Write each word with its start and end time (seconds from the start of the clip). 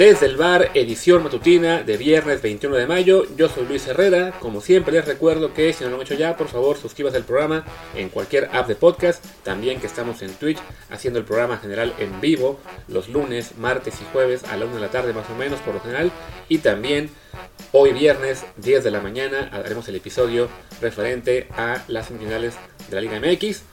Desde 0.00 0.24
el 0.24 0.38
bar, 0.38 0.70
edición 0.72 1.22
matutina 1.22 1.82
de 1.82 1.98
viernes 1.98 2.40
21 2.40 2.74
de 2.74 2.86
mayo. 2.86 3.24
Yo 3.36 3.50
soy 3.50 3.66
Luis 3.66 3.86
Herrera. 3.86 4.32
Como 4.40 4.62
siempre, 4.62 4.94
les 4.94 5.04
recuerdo 5.04 5.52
que 5.52 5.74
si 5.74 5.84
no 5.84 5.90
lo 5.90 5.96
han 5.96 6.02
hecho 6.02 6.14
ya, 6.14 6.38
por 6.38 6.48
favor, 6.48 6.78
suscríbase 6.78 7.18
al 7.18 7.24
programa 7.24 7.66
en 7.94 8.08
cualquier 8.08 8.48
app 8.50 8.66
de 8.66 8.76
podcast. 8.76 9.22
También 9.42 9.78
que 9.78 9.86
estamos 9.86 10.22
en 10.22 10.32
Twitch 10.32 10.56
haciendo 10.88 11.18
el 11.18 11.26
programa 11.26 11.58
general 11.58 11.92
en 11.98 12.18
vivo 12.18 12.58
los 12.88 13.10
lunes, 13.10 13.58
martes 13.58 14.00
y 14.00 14.10
jueves 14.10 14.42
a 14.44 14.56
la 14.56 14.64
1 14.64 14.76
de 14.76 14.80
la 14.80 14.90
tarde, 14.90 15.12
más 15.12 15.28
o 15.28 15.34
menos, 15.34 15.60
por 15.60 15.74
lo 15.74 15.80
general. 15.80 16.10
Y 16.48 16.60
también 16.60 17.10
hoy, 17.72 17.92
viernes, 17.92 18.46
10 18.56 18.82
de 18.82 18.90
la 18.90 19.02
mañana, 19.02 19.50
haremos 19.52 19.86
el 19.88 19.96
episodio 19.96 20.48
referente 20.80 21.46
a 21.58 21.84
las 21.88 22.06
semifinales 22.06 22.54
de 22.88 22.94
la 22.94 23.02
Liga 23.02 23.20
MX. 23.20 23.64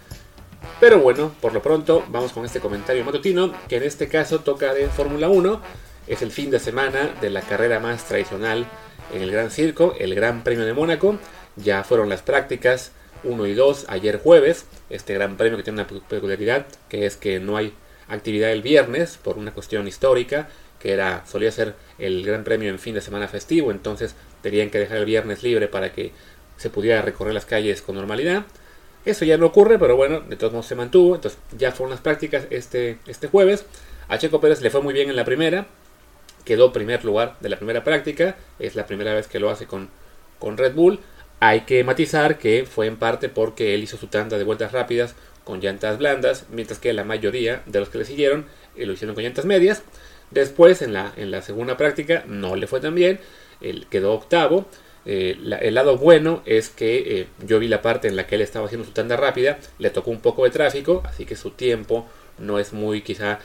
Pero 0.82 1.00
bueno, 1.00 1.34
por 1.40 1.54
lo 1.54 1.62
pronto 1.62 2.04
vamos 2.10 2.34
con 2.34 2.44
este 2.44 2.60
comentario 2.60 3.06
matutino, 3.06 3.54
que 3.70 3.78
en 3.78 3.84
este 3.84 4.10
caso 4.10 4.40
toca 4.40 4.74
de 4.74 4.90
Fórmula 4.90 5.30
1. 5.30 5.87
Es 6.08 6.22
el 6.22 6.32
fin 6.32 6.52
de 6.52 6.60
semana 6.60 7.14
de 7.20 7.30
la 7.30 7.42
carrera 7.42 7.82
más 7.82 8.06
tradicional 8.06 8.66
en 9.14 9.22
el 9.22 9.30
Gran 9.30 9.52
Circo, 9.52 9.94
el 10.00 10.16
Gran 10.16 10.42
Premio 10.42 10.66
de 10.66 10.74
Mónaco. 10.74 11.20
Ya 11.58 11.84
fueron 11.84 12.08
las 12.08 12.22
prácticas 12.22 12.94
1 13.26 13.46
y 13.46 13.54
2 13.54 13.88
ayer 13.90 14.18
jueves. 14.18 14.66
Este 14.90 15.14
Gran 15.14 15.36
Premio 15.36 15.58
que 15.58 15.64
tiene 15.64 15.82
una 15.82 15.88
peculiaridad, 16.08 16.66
que 16.88 17.06
es 17.06 17.18
que 17.18 17.42
no 17.42 17.58
hay 17.58 17.74
actividad 18.08 18.54
el 18.54 18.62
viernes 18.62 19.20
por 19.22 19.38
una 19.38 19.54
cuestión 19.54 19.86
histórica, 19.86 20.48
que 20.80 20.94
era 20.94 21.26
solía 21.26 21.52
ser 21.52 21.76
el 22.00 22.26
Gran 22.26 22.46
Premio 22.46 22.70
en 22.70 22.80
fin 22.80 22.94
de 22.94 23.02
semana 23.02 23.28
festivo, 23.28 23.72
entonces 23.72 24.16
tenían 24.42 24.70
que 24.70 24.80
dejar 24.80 24.98
el 24.98 25.06
viernes 25.06 25.44
libre 25.44 25.68
para 25.68 25.92
que 25.92 26.14
se 26.56 26.70
pudiera 26.70 27.02
recorrer 27.02 27.34
las 27.34 27.46
calles 27.46 27.82
con 27.82 27.96
normalidad. 27.96 28.46
Eso 29.04 29.26
ya 29.26 29.38
no 29.38 29.48
ocurre, 29.48 29.78
pero 29.78 29.98
bueno, 29.98 30.22
de 30.22 30.38
todos 30.38 30.54
modos 30.54 30.68
se 30.68 30.76
mantuvo. 30.76 31.16
Entonces 31.16 31.38
ya 31.58 31.74
fueron 31.74 31.92
las 31.92 32.00
prácticas 32.00 32.46
este, 32.50 32.98
este 33.08 33.28
jueves. 33.28 33.66
A 34.08 34.18
Checo 34.18 34.40
Pérez 34.40 34.62
le 34.62 34.70
fue 34.70 34.82
muy 34.82 34.94
bien 34.94 35.10
en 35.10 35.18
la 35.18 35.26
primera. 35.26 35.68
Quedó 36.48 36.72
primer 36.72 37.04
lugar 37.04 37.36
de 37.42 37.50
la 37.50 37.58
primera 37.58 37.84
práctica. 37.84 38.38
Es 38.58 38.76
la 38.76 38.86
primera 38.86 39.14
vez 39.14 39.28
que 39.28 39.42
lo 39.42 39.50
hace 39.50 39.68
con, 39.68 39.90
con 40.40 40.56
Red 40.56 40.76
Bull. 40.76 41.02
Hay 41.42 41.66
que 41.66 41.84
matizar 41.84 42.38
que 42.38 42.66
fue 42.66 42.88
en 42.88 42.96
parte 42.96 43.28
porque 43.28 43.76
él 43.76 43.84
hizo 43.84 43.98
su 43.98 44.08
tanda 44.08 44.38
de 44.38 44.46
vueltas 44.46 44.72
rápidas 44.72 45.14
con 45.44 45.60
llantas 45.60 45.98
blandas, 45.98 46.46
mientras 46.50 46.80
que 46.80 46.94
la 46.94 47.04
mayoría 47.04 47.64
de 47.66 47.82
los 47.82 47.90
que 47.90 47.98
le 47.98 48.06
siguieron 48.06 48.46
eh, 48.78 48.86
lo 48.86 48.94
hicieron 48.94 49.14
con 49.14 49.26
llantas 49.26 49.44
medias. 49.44 49.84
Después, 50.32 50.82
en 50.82 50.94
la, 50.94 51.12
en 51.18 51.32
la 51.32 51.42
segunda 51.42 51.76
práctica, 51.76 52.24
no 52.28 52.56
le 52.56 52.66
fue 52.66 52.80
tan 52.80 52.96
bien. 52.96 53.20
Él 53.60 53.86
quedó 53.90 54.14
octavo. 54.14 54.68
Eh, 55.06 55.38
el 55.62 55.74
lado 55.74 55.98
bueno 55.98 56.44
es 56.46 56.70
que 56.70 57.20
eh, 57.20 57.28
yo 57.46 57.60
vi 57.60 57.68
la 57.68 57.82
parte 57.82 58.08
en 58.08 58.16
la 58.16 58.26
que 58.26 58.36
él 58.36 58.42
estaba 58.42 58.68
haciendo 58.68 58.88
su 58.88 58.94
tanda 58.94 59.18
rápida, 59.18 59.60
le 59.80 59.90
tocó 59.90 60.12
un 60.12 60.22
poco 60.22 60.46
de 60.46 60.50
tráfico, 60.52 61.04
así 61.06 61.26
que 61.26 61.36
su 61.36 61.52
tiempo 61.52 62.08
no 62.38 62.58
es 62.58 62.72
muy 62.72 63.02
quizá 63.02 63.40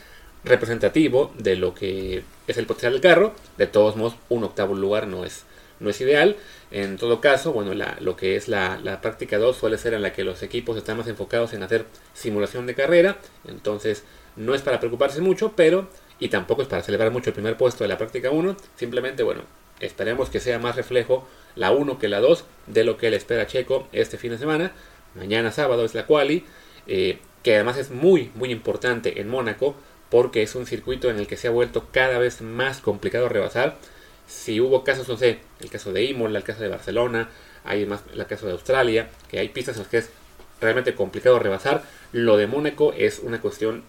representativo 0.44 1.32
de 1.38 1.56
lo 1.56 1.74
que 1.74 2.24
es 2.46 2.58
el 2.58 2.66
potencial 2.66 2.92
del 2.92 3.02
carro. 3.02 3.34
De 3.56 3.66
todos 3.66 3.96
modos, 3.96 4.16
un 4.28 4.44
octavo 4.44 4.74
lugar 4.74 5.06
no 5.06 5.24
es, 5.24 5.44
no 5.80 5.90
es 5.90 6.00
ideal. 6.00 6.36
En 6.70 6.96
todo 6.96 7.20
caso, 7.20 7.52
bueno, 7.52 7.72
lo 8.00 8.16
que 8.16 8.36
es 8.36 8.48
la, 8.48 8.78
la 8.82 9.00
práctica 9.00 9.38
2 9.38 9.56
suele 9.56 9.78
ser 9.78 9.94
en 9.94 10.02
la 10.02 10.12
que 10.12 10.24
los 10.24 10.42
equipos 10.42 10.76
están 10.76 10.96
más 10.96 11.06
enfocados 11.08 11.52
en 11.52 11.62
hacer 11.62 11.86
simulación 12.14 12.66
de 12.66 12.74
carrera. 12.74 13.18
Entonces, 13.46 14.04
no 14.36 14.54
es 14.54 14.62
para 14.62 14.80
preocuparse 14.80 15.20
mucho, 15.20 15.52
pero, 15.54 15.88
y 16.18 16.28
tampoco 16.28 16.62
es 16.62 16.68
para 16.68 16.82
celebrar 16.82 17.10
mucho 17.10 17.30
el 17.30 17.34
primer 17.34 17.56
puesto 17.56 17.84
de 17.84 17.88
la 17.88 17.98
práctica 17.98 18.30
1. 18.30 18.56
Simplemente, 18.76 19.22
bueno, 19.22 19.42
esperemos 19.80 20.30
que 20.30 20.40
sea 20.40 20.58
más 20.58 20.76
reflejo 20.76 21.28
la 21.54 21.72
1 21.72 21.98
que 21.98 22.08
la 22.08 22.20
2 22.20 22.44
de 22.66 22.84
lo 22.84 22.96
que 22.96 23.10
le 23.10 23.16
espera 23.16 23.46
Checo 23.46 23.88
este 23.92 24.16
fin 24.16 24.30
de 24.30 24.38
semana. 24.38 24.72
Mañana 25.14 25.52
sábado 25.52 25.84
es 25.84 25.94
la 25.94 26.06
quali, 26.06 26.46
eh, 26.86 27.18
que 27.42 27.56
además 27.56 27.76
es 27.76 27.90
muy, 27.90 28.30
muy 28.34 28.50
importante 28.50 29.20
en 29.20 29.28
Mónaco 29.28 29.76
porque 30.12 30.42
es 30.42 30.54
un 30.56 30.66
circuito 30.66 31.08
en 31.08 31.18
el 31.18 31.26
que 31.26 31.38
se 31.38 31.48
ha 31.48 31.50
vuelto 31.50 31.86
cada 31.90 32.18
vez 32.18 32.42
más 32.42 32.82
complicado 32.82 33.30
rebasar. 33.30 33.78
Si 34.26 34.60
hubo 34.60 34.84
casos, 34.84 35.08
no 35.08 35.16
sé, 35.16 35.38
el 35.58 35.70
caso 35.70 35.90
de 35.90 36.04
Imola, 36.04 36.36
el 36.36 36.44
caso 36.44 36.60
de 36.60 36.68
Barcelona, 36.68 37.30
hay 37.64 37.86
más 37.86 38.02
el 38.12 38.26
caso 38.26 38.44
de 38.44 38.52
Australia, 38.52 39.08
que 39.30 39.38
hay 39.38 39.48
pistas 39.48 39.76
en 39.76 39.84
las 39.84 39.90
que 39.90 39.96
es 39.96 40.10
realmente 40.60 40.94
complicado 40.94 41.38
rebasar. 41.38 41.82
Lo 42.12 42.36
de 42.36 42.46
Mónaco 42.46 42.92
es 42.92 43.20
una 43.20 43.40
cuestión 43.40 43.84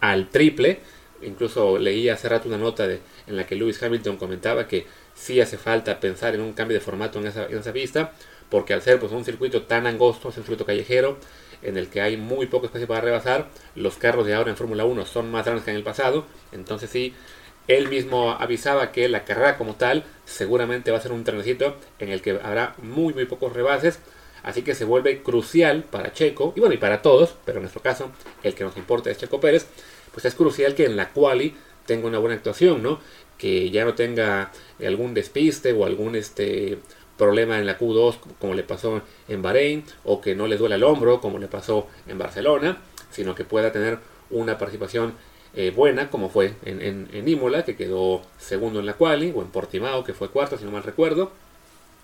al 0.00 0.30
triple. 0.30 0.80
Incluso 1.20 1.76
leí 1.76 2.08
hace 2.08 2.30
rato 2.30 2.48
una 2.48 2.56
nota 2.56 2.86
en 2.86 3.36
la 3.36 3.46
que 3.46 3.56
Lewis 3.56 3.82
Hamilton 3.82 4.16
comentaba 4.16 4.66
que 4.66 4.86
sí 5.14 5.42
hace 5.42 5.58
falta 5.58 6.00
pensar 6.00 6.34
en 6.34 6.40
un 6.40 6.54
cambio 6.54 6.78
de 6.78 6.82
formato 6.82 7.18
en 7.18 7.26
esa, 7.26 7.44
en 7.44 7.58
esa 7.58 7.74
pista, 7.74 8.14
porque 8.48 8.72
al 8.72 8.80
ser 8.80 8.98
pues, 8.98 9.12
un 9.12 9.26
circuito 9.26 9.64
tan 9.64 9.86
angosto, 9.86 10.28
un 10.28 10.34
circuito 10.34 10.64
callejero, 10.64 11.18
en 11.62 11.76
el 11.76 11.88
que 11.88 12.00
hay 12.00 12.16
muy 12.16 12.46
poco 12.46 12.66
espacio 12.66 12.86
para 12.86 13.00
rebasar, 13.00 13.48
los 13.74 13.96
carros 13.96 14.26
de 14.26 14.34
ahora 14.34 14.50
en 14.50 14.56
Fórmula 14.56 14.84
1 14.84 15.06
son 15.06 15.30
más 15.30 15.44
grandes 15.44 15.64
que 15.64 15.70
en 15.70 15.76
el 15.76 15.82
pasado, 15.82 16.26
entonces 16.52 16.90
sí, 16.90 17.14
él 17.68 17.88
mismo 17.88 18.32
avisaba 18.32 18.92
que 18.92 19.08
la 19.08 19.24
carrera 19.24 19.58
como 19.58 19.74
tal 19.74 20.04
seguramente 20.24 20.90
va 20.90 20.98
a 20.98 21.00
ser 21.02 21.12
un 21.12 21.24
trenecito 21.24 21.76
en 21.98 22.10
el 22.10 22.22
que 22.22 22.38
habrá 22.42 22.74
muy 22.82 23.12
muy 23.14 23.24
pocos 23.24 23.52
rebases, 23.52 23.98
así 24.42 24.62
que 24.62 24.74
se 24.74 24.84
vuelve 24.84 25.22
crucial 25.22 25.82
para 25.82 26.12
Checo, 26.12 26.52
y 26.56 26.60
bueno, 26.60 26.74
y 26.74 26.78
para 26.78 27.02
todos, 27.02 27.34
pero 27.44 27.58
en 27.58 27.62
nuestro 27.62 27.82
caso, 27.82 28.10
el 28.42 28.54
que 28.54 28.64
nos 28.64 28.76
importa 28.76 29.10
es 29.10 29.18
Checo 29.18 29.40
Pérez, 29.40 29.66
pues 30.12 30.24
es 30.24 30.34
crucial 30.34 30.74
que 30.74 30.84
en 30.84 30.96
la 30.96 31.10
quali 31.10 31.54
tenga 31.86 32.06
una 32.08 32.18
buena 32.18 32.36
actuación, 32.36 32.82
¿no? 32.82 33.00
Que 33.38 33.70
ya 33.70 33.84
no 33.84 33.94
tenga 33.94 34.50
algún 34.84 35.14
despiste 35.14 35.72
o 35.72 35.84
algún 35.84 36.16
este 36.16 36.78
problema 37.16 37.58
en 37.58 37.66
la 37.66 37.78
Q2 37.78 38.16
como 38.38 38.54
le 38.54 38.62
pasó 38.62 39.02
en 39.28 39.42
Bahrein 39.42 39.84
o 40.04 40.20
que 40.20 40.34
no 40.34 40.46
le 40.46 40.56
duele 40.56 40.74
el 40.74 40.84
hombro 40.84 41.20
como 41.20 41.38
le 41.38 41.48
pasó 41.48 41.86
en 42.06 42.18
Barcelona, 42.18 42.78
sino 43.10 43.34
que 43.34 43.44
pueda 43.44 43.72
tener 43.72 43.98
una 44.30 44.58
participación 44.58 45.14
eh, 45.54 45.72
buena 45.74 46.10
como 46.10 46.28
fue 46.28 46.54
en, 46.64 46.82
en, 46.82 47.28
Imola 47.28 47.64
que 47.64 47.76
quedó 47.76 48.22
segundo 48.38 48.80
en 48.80 48.86
la 48.86 48.94
quali 48.94 49.32
o 49.34 49.40
en 49.40 49.48
Portimao 49.48 50.04
que 50.04 50.12
fue 50.12 50.30
cuarto 50.30 50.58
si 50.58 50.64
no 50.64 50.70
mal 50.70 50.82
recuerdo. 50.82 51.32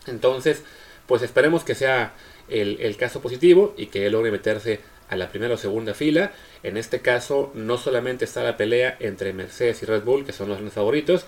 Entonces, 0.06 0.64
pues 1.06 1.22
esperemos 1.22 1.62
que 1.62 1.74
sea 1.74 2.14
el, 2.48 2.80
el 2.80 2.96
caso 2.96 3.20
positivo 3.20 3.74
y 3.76 3.86
que 3.86 4.06
él 4.06 4.12
logre 4.12 4.30
meterse 4.30 4.80
a 5.12 5.16
la 5.16 5.28
primera 5.28 5.54
o 5.54 5.58
segunda 5.58 5.92
fila. 5.92 6.32
En 6.62 6.76
este 6.76 7.00
caso 7.00 7.50
no 7.54 7.76
solamente 7.76 8.24
está 8.24 8.42
la 8.42 8.56
pelea 8.56 8.96
entre 8.98 9.32
Mercedes 9.34 9.82
y 9.82 9.86
Red 9.86 10.04
Bull, 10.04 10.24
que 10.24 10.32
son 10.32 10.48
los 10.48 10.72
favoritos, 10.72 11.26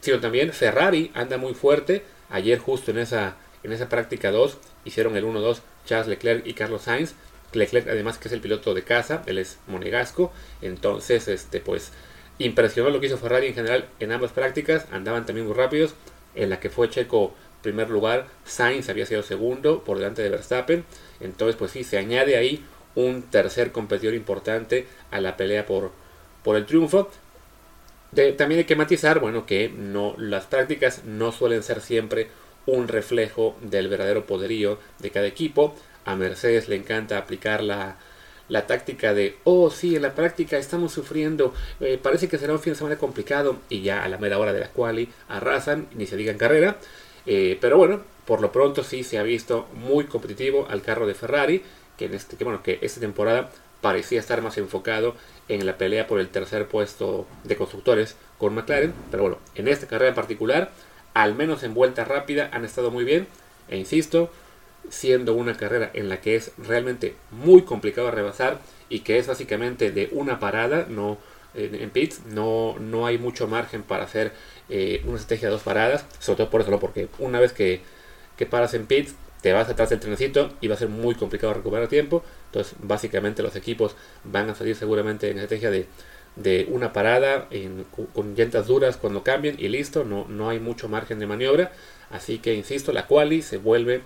sino 0.00 0.20
también 0.20 0.52
Ferrari 0.52 1.10
anda 1.14 1.36
muy 1.36 1.54
fuerte. 1.54 2.04
Ayer 2.30 2.58
justo 2.58 2.90
en 2.90 2.98
esa, 2.98 3.36
en 3.62 3.72
esa 3.72 3.88
práctica 3.88 4.30
2 4.30 4.58
hicieron 4.84 5.16
el 5.16 5.24
1-2 5.24 5.58
Charles 5.84 6.08
Leclerc 6.08 6.46
y 6.46 6.54
Carlos 6.54 6.82
Sainz. 6.82 7.14
Leclerc 7.52 7.88
además 7.88 8.18
que 8.18 8.28
es 8.28 8.34
el 8.34 8.40
piloto 8.40 8.74
de 8.74 8.82
casa, 8.82 9.22
él 9.26 9.38
es 9.38 9.58
monegasco, 9.66 10.32
entonces 10.60 11.28
este 11.28 11.60
pues 11.60 11.92
impresionó 12.38 12.90
lo 12.90 13.00
que 13.00 13.06
hizo 13.06 13.16
Ferrari 13.16 13.46
en 13.46 13.54
general 13.54 13.88
en 13.98 14.12
ambas 14.12 14.32
prácticas, 14.32 14.86
andaban 14.92 15.24
también 15.24 15.46
muy 15.46 15.56
rápidos, 15.56 15.94
en 16.34 16.50
la 16.50 16.60
que 16.60 16.68
fue 16.68 16.90
Checo 16.90 17.34
primer 17.62 17.90
lugar, 17.90 18.26
Sainz 18.44 18.88
había 18.90 19.06
sido 19.06 19.22
segundo 19.22 19.82
por 19.82 19.96
delante 19.98 20.22
de 20.22 20.28
Verstappen, 20.28 20.84
entonces 21.20 21.56
pues 21.56 21.72
sí, 21.72 21.82
se 21.82 21.98
añade 21.98 22.36
ahí 22.36 22.64
un 22.94 23.22
tercer 23.22 23.72
competidor 23.72 24.14
importante 24.14 24.86
a 25.10 25.20
la 25.20 25.36
pelea 25.36 25.66
por, 25.66 25.92
por 26.42 26.56
el 26.56 26.66
triunfo. 26.66 27.10
También 28.36 28.58
hay 28.60 28.64
que 28.64 28.76
matizar, 28.76 29.20
bueno, 29.20 29.46
que 29.46 29.68
no, 29.68 30.14
las 30.18 30.46
prácticas 30.46 31.04
no 31.04 31.32
suelen 31.32 31.62
ser 31.62 31.80
siempre 31.80 32.28
un 32.66 32.88
reflejo 32.88 33.56
del 33.60 33.88
verdadero 33.88 34.26
poderío 34.26 34.78
de 34.98 35.10
cada 35.10 35.26
equipo. 35.26 35.74
A 36.04 36.16
Mercedes 36.16 36.68
le 36.68 36.76
encanta 36.76 37.18
aplicar 37.18 37.62
la, 37.62 37.96
la 38.48 38.66
táctica 38.66 39.14
de, 39.14 39.36
oh 39.44 39.70
sí, 39.70 39.96
en 39.96 40.02
la 40.02 40.14
práctica 40.14 40.56
estamos 40.56 40.92
sufriendo, 40.92 41.52
eh, 41.80 41.98
parece 42.00 42.28
que 42.28 42.38
será 42.38 42.52
un 42.52 42.60
fin 42.60 42.72
de 42.72 42.78
semana 42.78 42.96
complicado 42.96 43.58
y 43.68 43.82
ya 43.82 44.04
a 44.04 44.08
la 44.08 44.18
mera 44.18 44.38
hora 44.38 44.52
de 44.52 44.60
la 44.60 44.70
quali 44.70 45.08
arrasan, 45.28 45.88
ni 45.94 46.06
se 46.06 46.16
diga 46.16 46.36
carrera. 46.36 46.78
Eh, 47.26 47.58
pero 47.60 47.76
bueno, 47.76 48.02
por 48.24 48.40
lo 48.40 48.52
pronto 48.52 48.84
sí 48.84 49.02
se 49.02 49.18
ha 49.18 49.22
visto 49.22 49.66
muy 49.74 50.04
competitivo 50.04 50.66
al 50.70 50.82
carro 50.82 51.06
de 51.06 51.14
Ferrari 51.14 51.62
que, 51.98 52.04
en 52.06 52.14
este, 52.14 52.36
que, 52.36 52.44
bueno, 52.44 52.62
que 52.62 52.78
esta 52.82 53.00
temporada 53.00 53.50
parecía 53.86 54.18
estar 54.18 54.42
más 54.42 54.58
enfocado 54.58 55.14
en 55.48 55.64
la 55.64 55.78
pelea 55.78 56.08
por 56.08 56.18
el 56.18 56.28
tercer 56.28 56.66
puesto 56.66 57.24
de 57.44 57.54
constructores 57.54 58.16
con 58.36 58.52
McLaren, 58.52 58.92
pero 59.12 59.22
bueno, 59.22 59.38
en 59.54 59.68
esta 59.68 59.86
carrera 59.86 60.08
en 60.08 60.16
particular, 60.16 60.72
al 61.14 61.36
menos 61.36 61.62
en 61.62 61.72
vuelta 61.72 62.04
rápida 62.04 62.50
han 62.52 62.64
estado 62.64 62.90
muy 62.90 63.04
bien, 63.04 63.28
e 63.68 63.76
insisto, 63.76 64.28
siendo 64.90 65.34
una 65.34 65.56
carrera 65.56 65.88
en 65.94 66.08
la 66.08 66.20
que 66.20 66.34
es 66.34 66.50
realmente 66.58 67.14
muy 67.30 67.62
complicado 67.62 68.10
rebasar 68.10 68.58
y 68.88 69.00
que 69.02 69.20
es 69.20 69.28
básicamente 69.28 69.92
de 69.92 70.08
una 70.10 70.40
parada, 70.40 70.86
no 70.88 71.18
en, 71.54 71.88
pits, 71.90 72.26
no, 72.26 72.74
no 72.80 73.06
hay 73.06 73.18
mucho 73.18 73.46
margen 73.46 73.84
para 73.84 74.02
hacer 74.02 74.32
eh, 74.68 75.00
una 75.04 75.14
estrategia 75.14 75.46
de 75.46 75.52
dos 75.52 75.62
paradas, 75.62 76.04
sobre 76.18 76.38
todo 76.38 76.50
por 76.50 76.60
eso, 76.62 76.80
porque 76.80 77.06
una 77.20 77.38
vez 77.38 77.52
que, 77.52 77.82
que 78.36 78.46
paras 78.46 78.74
en 78.74 78.86
pits, 78.86 79.14
te 79.46 79.52
vas 79.52 79.68
atrás 79.68 79.90
del 79.90 80.00
trenecito 80.00 80.50
y 80.60 80.66
va 80.66 80.74
a 80.74 80.78
ser 80.78 80.88
muy 80.88 81.14
complicado 81.14 81.54
recuperar 81.54 81.86
tiempo. 81.86 82.24
Entonces, 82.46 82.74
básicamente 82.80 83.44
los 83.44 83.54
equipos 83.54 83.94
van 84.24 84.50
a 84.50 84.56
salir 84.56 84.74
seguramente 84.74 85.30
en 85.30 85.38
estrategia 85.38 85.70
de, 85.70 85.86
de 86.34 86.66
una 86.68 86.92
parada 86.92 87.48
con 88.12 88.34
llantas 88.34 88.66
duras 88.66 88.96
cuando 88.96 89.22
cambien 89.22 89.54
y 89.56 89.68
listo, 89.68 90.02
no, 90.02 90.26
no 90.26 90.48
hay 90.48 90.58
mucho 90.58 90.88
margen 90.88 91.20
de 91.20 91.28
maniobra. 91.28 91.70
Así 92.10 92.38
que, 92.38 92.54
insisto, 92.54 92.90
la 92.90 93.06
quali 93.06 93.40
se 93.40 93.58
vuelve 93.58 94.00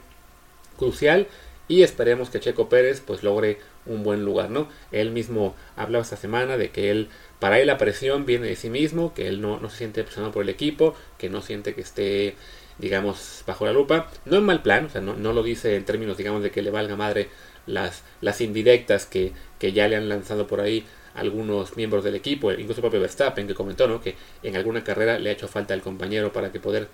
crucial 0.76 1.26
y 1.68 1.84
esperemos 1.84 2.28
que 2.28 2.40
Checo 2.40 2.68
Pérez 2.68 3.00
pues 3.00 3.22
logre 3.22 3.60
un 3.86 4.02
buen 4.02 4.26
lugar, 4.26 4.50
¿no? 4.50 4.68
Él 4.92 5.10
mismo 5.10 5.54
hablaba 5.74 6.02
esta 6.02 6.16
semana 6.16 6.58
de 6.58 6.68
que 6.68 6.90
él, 6.90 7.08
para 7.38 7.60
él 7.60 7.68
la 7.68 7.78
presión 7.78 8.26
viene 8.26 8.48
de 8.48 8.56
sí 8.56 8.68
mismo, 8.68 9.14
que 9.14 9.26
él 9.28 9.40
no, 9.40 9.58
no 9.58 9.70
se 9.70 9.78
siente 9.78 10.02
presionado 10.02 10.32
por 10.32 10.42
el 10.42 10.50
equipo, 10.50 10.94
que 11.16 11.30
no 11.30 11.40
siente 11.40 11.74
que 11.74 11.80
esté, 11.80 12.34
digamos, 12.80 13.44
bajo 13.46 13.66
la 13.66 13.72
lupa. 13.72 14.08
No 14.24 14.38
en 14.38 14.44
mal 14.44 14.62
plan, 14.62 14.86
o 14.86 14.88
sea, 14.88 15.00
no, 15.00 15.14
no 15.14 15.32
lo 15.32 15.42
dice 15.42 15.76
en 15.76 15.84
términos, 15.84 16.16
digamos, 16.16 16.42
de 16.42 16.50
que 16.50 16.62
le 16.62 16.70
valga 16.70 16.96
madre 16.96 17.28
las, 17.66 18.02
las 18.20 18.40
indirectas 18.40 19.06
que, 19.06 19.32
que 19.58 19.72
ya 19.72 19.88
le 19.88 19.96
han 19.96 20.08
lanzado 20.08 20.46
por 20.46 20.60
ahí 20.60 20.84
algunos 21.14 21.76
miembros 21.76 22.04
del 22.04 22.14
equipo, 22.14 22.52
incluso 22.52 22.74
el 22.74 22.82
propio 22.82 23.00
Verstappen 23.00 23.46
que 23.46 23.54
comentó 23.54 23.88
¿no? 23.88 24.00
que 24.00 24.14
en 24.42 24.56
alguna 24.56 24.84
carrera 24.84 25.18
le 25.18 25.30
ha 25.30 25.32
hecho 25.32 25.48
falta 25.48 25.74
el 25.74 25.82
compañero 25.82 26.32
para 26.32 26.52
que 26.52 26.60
poder 26.60 26.88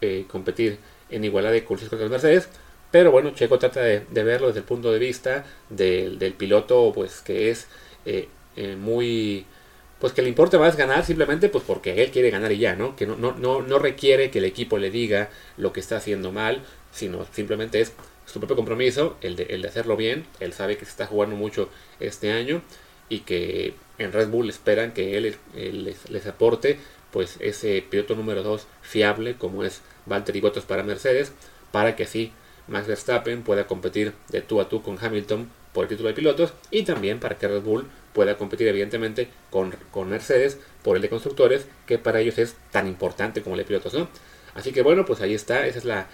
eh, 0.00 0.24
competir 0.28 0.78
en 1.10 1.24
igualdad 1.24 1.52
de 1.52 1.64
cursos 1.64 1.88
contra 1.88 2.04
los 2.04 2.12
Mercedes. 2.12 2.48
Pero 2.90 3.10
bueno, 3.10 3.30
Checo 3.30 3.58
trata 3.58 3.80
de, 3.80 4.04
verlo 4.10 4.48
desde 4.48 4.60
el 4.60 4.66
punto 4.66 4.92
de 4.92 4.98
vista 4.98 5.44
del, 5.70 6.18
del 6.18 6.34
piloto, 6.34 6.92
pues 6.94 7.20
que 7.20 7.50
es 7.50 7.68
eh, 8.04 8.28
eh, 8.56 8.76
muy, 8.76 9.46
pues 10.02 10.12
que 10.12 10.22
le 10.22 10.28
importa 10.28 10.58
más 10.58 10.76
ganar 10.76 11.04
simplemente 11.04 11.48
pues 11.48 11.62
porque 11.64 12.02
él 12.02 12.10
quiere 12.10 12.30
ganar 12.30 12.50
y 12.50 12.58
ya, 12.58 12.74
¿no? 12.74 12.96
Que 12.96 13.06
no, 13.06 13.14
no, 13.14 13.36
no, 13.38 13.62
no 13.62 13.78
requiere 13.78 14.32
que 14.32 14.40
el 14.40 14.44
equipo 14.44 14.76
le 14.76 14.90
diga 14.90 15.30
lo 15.56 15.72
que 15.72 15.78
está 15.78 15.96
haciendo 15.96 16.32
mal, 16.32 16.64
sino 16.90 17.24
simplemente 17.30 17.80
es 17.80 17.92
su 18.26 18.40
propio 18.40 18.56
compromiso, 18.56 19.16
el 19.20 19.36
de, 19.36 19.44
el 19.44 19.62
de 19.62 19.68
hacerlo 19.68 19.96
bien. 19.96 20.26
Él 20.40 20.52
sabe 20.54 20.76
que 20.76 20.86
se 20.86 20.90
está 20.90 21.06
jugando 21.06 21.36
mucho 21.36 21.68
este 22.00 22.32
año 22.32 22.62
y 23.08 23.20
que 23.20 23.74
en 23.98 24.10
Red 24.10 24.30
Bull 24.30 24.50
esperan 24.50 24.92
que 24.92 25.16
él, 25.16 25.36
les, 25.54 26.10
les, 26.10 26.26
aporte 26.26 26.80
pues 27.12 27.36
ese 27.38 27.80
piloto 27.88 28.16
número 28.16 28.42
2 28.42 28.66
fiable 28.80 29.36
como 29.36 29.62
es 29.62 29.82
Valtteri 30.06 30.40
Bottas 30.40 30.64
para 30.64 30.82
Mercedes 30.82 31.32
para 31.70 31.94
que 31.94 32.02
así 32.02 32.32
Max 32.66 32.88
Verstappen 32.88 33.44
pueda 33.44 33.68
competir 33.68 34.14
de 34.30 34.42
tú 34.42 34.60
a 34.60 34.68
tú 34.68 34.82
con 34.82 34.98
Hamilton 35.00 35.48
por 35.72 35.84
el 35.84 35.88
título 35.88 36.08
de 36.08 36.14
pilotos 36.14 36.52
y 36.70 36.82
también 36.82 37.18
para 37.18 37.38
que 37.38 37.48
Red 37.48 37.62
Bull 37.62 37.88
pueda 38.12 38.36
competir 38.36 38.68
evidentemente 38.68 39.28
con, 39.50 39.74
con 39.90 40.10
Mercedes 40.10 40.58
por 40.82 40.96
el 40.96 41.02
de 41.02 41.08
constructores 41.08 41.66
que 41.86 41.98
para 41.98 42.20
ellos 42.20 42.38
es 42.38 42.56
tan 42.70 42.86
importante 42.86 43.42
como 43.42 43.54
el 43.54 43.60
de 43.60 43.64
pilotos, 43.66 43.94
¿no? 43.94 44.08
Así 44.54 44.72
que 44.72 44.82
bueno, 44.82 45.04
pues 45.04 45.20
ahí 45.20 45.34
está, 45.34 45.66
esa 45.66 45.78
es 45.78 45.84
la, 45.84 46.08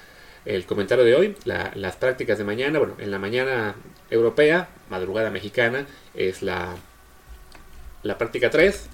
el 0.44 0.64
comentario 0.64 1.05
de 1.05 1.14
hoy, 1.16 1.37
las 1.44 1.96
prácticas 1.96 2.38
de 2.38 2.44
mañana, 2.44 2.78
bueno, 2.78 2.94
en 2.99 3.10
la 3.10 3.19
mañana 3.19 3.75
europea, 4.10 4.69
madrugada 4.88 5.31
mexicana, 5.31 5.87
es 6.14 6.43
la, 6.43 6.76
la 8.04 8.16
práctica 8.16 8.49
3, 8.49 8.88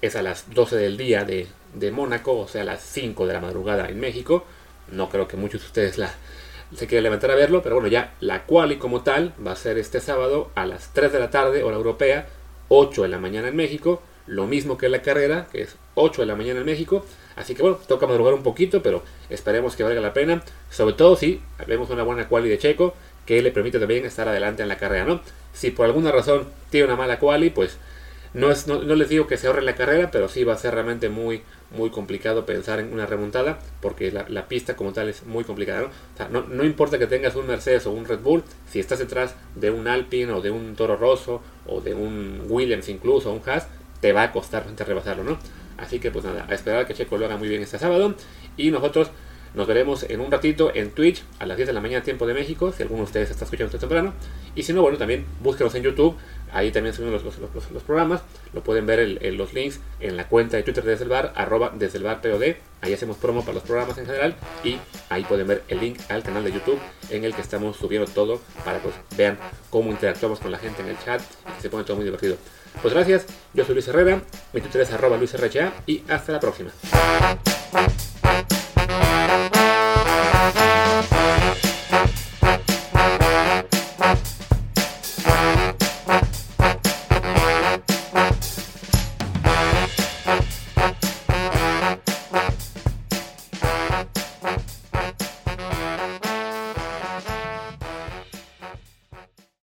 es 0.00 0.16
a 0.16 0.22
las 0.22 0.52
12 0.54 0.76
del 0.76 0.96
día 0.96 1.24
de, 1.24 1.46
de 1.74 1.90
Mónaco, 1.90 2.38
o 2.38 2.48
sea, 2.48 2.62
a 2.62 2.64
las 2.64 2.82
5 2.82 3.26
de 3.26 3.34
la 3.34 3.40
madrugada 3.40 3.88
en 3.88 4.00
México. 4.00 4.46
No 4.90 5.10
creo 5.10 5.28
que 5.28 5.36
muchos 5.36 5.60
de 5.60 5.66
ustedes 5.66 5.98
la, 5.98 6.12
se 6.74 6.86
quieran 6.86 7.04
levantar 7.04 7.30
a 7.30 7.34
verlo, 7.34 7.62
pero 7.62 7.76
bueno, 7.76 7.88
ya 7.88 8.14
la 8.20 8.44
quali 8.46 8.76
como 8.76 9.02
tal 9.02 9.34
va 9.44 9.52
a 9.52 9.56
ser 9.56 9.78
este 9.78 10.00
sábado 10.00 10.50
a 10.54 10.66
las 10.66 10.92
3 10.92 11.12
de 11.12 11.18
la 11.18 11.30
tarde, 11.30 11.62
hora 11.62 11.76
europea, 11.76 12.28
8 12.68 13.02
de 13.02 13.08
la 13.08 13.18
mañana 13.18 13.48
en 13.48 13.56
México, 13.56 14.02
lo 14.26 14.46
mismo 14.46 14.78
que 14.78 14.88
la 14.88 15.02
carrera, 15.02 15.48
que 15.50 15.62
es 15.62 15.76
8 15.94 16.22
de 16.22 16.26
la 16.26 16.36
mañana 16.36 16.60
en 16.60 16.66
México. 16.66 17.04
Así 17.36 17.54
que 17.54 17.62
bueno, 17.62 17.78
toca 17.88 18.06
madrugar 18.06 18.34
un 18.34 18.42
poquito, 18.42 18.82
pero 18.82 19.02
esperemos 19.28 19.74
que 19.74 19.82
valga 19.82 20.00
la 20.00 20.12
pena. 20.12 20.42
Sobre 20.70 20.94
todo 20.94 21.16
si 21.16 21.42
vemos 21.66 21.90
una 21.90 22.04
buena 22.04 22.28
quali 22.28 22.48
de 22.48 22.58
Checo, 22.58 22.94
que 23.26 23.42
le 23.42 23.50
permite 23.50 23.78
también 23.78 24.04
estar 24.04 24.28
adelante 24.28 24.62
en 24.62 24.68
la 24.68 24.76
carrera, 24.76 25.04
¿no? 25.04 25.20
Si 25.52 25.70
por 25.70 25.86
alguna 25.86 26.12
razón 26.12 26.48
tiene 26.70 26.86
una 26.86 26.96
mala 26.96 27.18
quali, 27.18 27.50
pues 27.50 27.78
no, 28.32 28.50
es, 28.50 28.66
no, 28.66 28.78
les 28.80 29.08
digo 29.08 29.26
que 29.26 29.36
se 29.36 29.46
ahorre 29.46 29.62
la 29.62 29.74
carrera, 29.74 30.10
pero 30.10 30.28
sí 30.28 30.44
va 30.44 30.54
a 30.54 30.56
ser 30.56 30.74
realmente 30.74 31.08
muy, 31.08 31.42
muy 31.76 31.90
complicado 31.90 32.46
pensar 32.46 32.78
en 32.78 32.92
una 32.92 33.06
remontada, 33.06 33.58
porque 33.80 34.12
la, 34.12 34.48
pista 34.48 34.76
como 34.76 34.92
tal 34.92 35.08
es 35.08 35.26
muy 35.26 35.44
complicada, 35.44 35.82
¿no? 35.82 35.86
O 35.86 36.16
sea, 36.16 36.28
no, 36.28 36.42
no, 36.42 36.64
importa 36.64 36.98
que 36.98 37.06
tengas 37.06 37.34
un 37.34 37.46
Mercedes 37.46 37.86
o 37.86 37.90
un 37.90 38.04
Red 38.04 38.20
Bull, 38.20 38.44
si 38.68 38.78
estás 38.78 38.98
detrás 38.98 39.34
de 39.54 39.70
un 39.70 39.88
Alpine 39.88 40.32
o 40.32 40.40
de 40.40 40.50
un 40.50 40.76
Toro 40.76 40.96
Rosso 40.96 41.42
o 41.66 41.80
de 41.80 41.94
un 41.94 42.42
Williams 42.48 42.88
incluso, 42.88 43.30
o 43.30 43.34
un 43.34 43.42
Haas, 43.44 43.66
te 44.00 44.12
va 44.12 44.22
a 44.24 44.32
costar 44.32 44.64
rebasarlo, 44.78 45.24
¿no? 45.24 45.38
Así 45.76 45.98
que 45.98 46.10
pues 46.10 46.24
nada, 46.24 46.46
a 46.48 46.54
esperar 46.54 46.86
que 46.86 46.94
Checo 46.94 47.16
lo 47.16 47.26
haga 47.26 47.36
muy 47.36 47.48
bien 47.48 47.62
este 47.62 47.78
sábado. 47.78 48.14
Y 48.56 48.70
nosotros 48.70 49.10
nos 49.54 49.66
veremos 49.66 50.04
en 50.04 50.20
un 50.20 50.30
ratito 50.30 50.70
en 50.74 50.90
Twitch 50.90 51.22
a 51.38 51.46
las 51.46 51.56
10 51.56 51.68
de 51.68 51.72
la 51.72 51.80
mañana 51.80 52.04
tiempo 52.04 52.26
de 52.26 52.34
México, 52.34 52.72
si 52.72 52.82
alguno 52.82 53.02
de 53.02 53.04
ustedes 53.04 53.30
está 53.30 53.44
escuchando 53.44 53.66
esto 53.66 53.78
temprano. 53.78 54.12
Y 54.54 54.62
si 54.62 54.72
no, 54.72 54.82
bueno, 54.82 54.98
también 54.98 55.24
búsquenos 55.40 55.74
en 55.74 55.82
YouTube, 55.82 56.16
ahí 56.52 56.70
también 56.70 56.94
subimos 56.94 57.22
los, 57.24 57.38
los, 57.38 57.82
programas. 57.82 58.22
Lo 58.52 58.62
pueden 58.62 58.86
ver 58.86 59.00
en, 59.00 59.36
los 59.36 59.52
links 59.52 59.80
en 60.00 60.16
la 60.16 60.28
cuenta 60.28 60.56
de 60.56 60.62
Twitter 60.62 60.84
de 60.84 60.90
Desde 60.92 61.04
el 61.04 61.10
Bar, 61.10 61.32
arroba 61.36 61.72
Desde 61.74 61.98
el 61.98 62.04
Bar 62.04 62.20
POD. 62.20 62.56
Ahí 62.82 62.92
hacemos 62.92 63.16
promo 63.16 63.40
para 63.40 63.54
los 63.54 63.62
programas 63.62 63.98
en 63.98 64.06
general. 64.06 64.34
Y 64.64 64.78
ahí 65.08 65.24
pueden 65.24 65.46
ver 65.46 65.62
el 65.68 65.80
link 65.80 65.98
al 66.08 66.22
canal 66.22 66.44
de 66.44 66.52
YouTube 66.52 66.78
en 67.10 67.24
el 67.24 67.34
que 67.34 67.40
estamos 67.40 67.76
subiendo 67.76 68.10
todo 68.10 68.40
para 68.64 68.78
que 68.78 68.84
pues, 68.84 68.94
vean 69.16 69.38
cómo 69.70 69.90
interactuamos 69.90 70.40
con 70.40 70.50
la 70.50 70.58
gente 70.58 70.82
en 70.82 70.88
el 70.88 70.98
chat 70.98 71.20
y 71.58 71.62
se 71.62 71.70
pone 71.70 71.84
todo 71.84 71.96
muy 71.96 72.04
divertido. 72.04 72.36
Pues 72.82 72.94
gracias, 72.94 73.26
yo 73.52 73.64
soy 73.64 73.74
Luis 73.74 73.88
Herrera, 73.88 74.22
mi 74.52 74.60
Twitter 74.60 74.82
es 74.82 74.92
arroba 74.92 75.16
Luis 75.16 75.34
y 75.86 76.04
hasta 76.08 76.32
la 76.32 76.40
próxima. 76.40 76.70